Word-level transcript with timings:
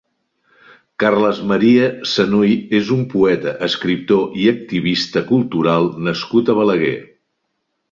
Carles 1.03 1.41
Maria 1.51 1.89
Sanuy 2.13 2.55
és 2.79 2.89
un 2.97 3.03
poeta, 3.13 3.53
escriptor 3.69 4.41
i 4.45 4.49
activista 4.55 5.25
cultural 5.31 5.89
nascut 6.09 6.53
a 6.57 6.61
Balaguer. 6.63 6.99